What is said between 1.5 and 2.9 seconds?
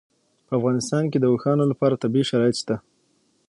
لپاره طبیعي شرایط شته.